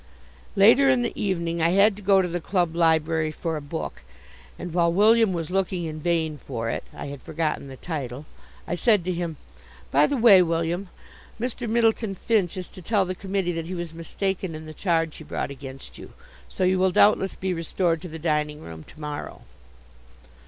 Later 0.55 0.89
in 0.89 1.03
the 1.03 1.13
evening 1.21 1.61
I 1.61 1.69
had 1.69 1.95
to 1.95 2.01
go 2.01 2.23
to 2.23 2.27
the 2.27 2.41
club 2.41 2.75
library 2.75 3.31
for 3.31 3.55
a 3.55 3.61
book, 3.61 4.01
and 4.57 4.73
while 4.73 4.91
William 4.91 5.31
was 5.31 5.51
looking 5.51 5.85
in 5.85 5.99
vain 5.99 6.39
for 6.39 6.71
it 6.71 6.83
(I 6.91 7.05
had 7.05 7.21
forgotten 7.21 7.67
the 7.67 7.77
title) 7.77 8.25
I 8.67 8.73
said 8.73 9.05
to 9.05 9.11
him: 9.13 9.37
"By 9.91 10.07
the 10.07 10.17
way, 10.17 10.41
William, 10.41 10.89
Mr. 11.39 11.69
Myddleton 11.69 12.15
Finch 12.17 12.57
is 12.57 12.67
to 12.69 12.81
tell 12.81 13.05
the 13.05 13.13
committee 13.13 13.51
that 13.51 13.67
he 13.67 13.75
was 13.75 13.93
mistaken 13.93 14.55
in 14.55 14.65
the 14.65 14.73
charge 14.73 15.17
he 15.17 15.23
brought 15.23 15.51
against 15.51 15.99
you, 15.99 16.13
so 16.49 16.63
you 16.63 16.79
will 16.79 16.89
doubtless 16.91 17.35
be 17.35 17.53
restored 17.53 18.01
to 18.01 18.07
the 18.09 18.17
dining 18.17 18.59
room 18.61 18.83
to 18.85 18.99
morrow." 18.99 19.43